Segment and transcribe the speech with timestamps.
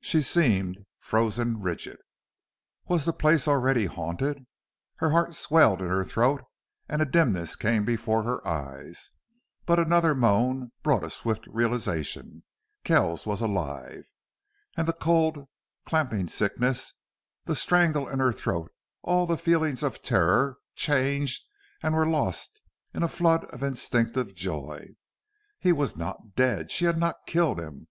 [0.00, 1.98] She seemed frozen rigid.
[2.88, 4.44] Was the place already haunted?
[4.96, 6.42] Her heart swelled in her throat
[6.88, 9.12] and a dimness came before her eyes.
[9.66, 12.42] But another moan brought a swift realization
[12.82, 14.02] Kells was alive.
[14.76, 15.48] And the cold,
[15.86, 16.92] clamping sickness,
[17.44, 21.44] the strangle in her throat, all the feelings of terror, changed
[21.80, 22.60] and were lost
[22.92, 24.96] in a flood of instinctive joy.
[25.60, 26.72] He was not dead.
[26.72, 27.86] She had not killed him.